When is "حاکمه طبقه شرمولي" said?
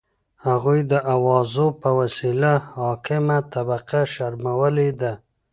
2.75-4.89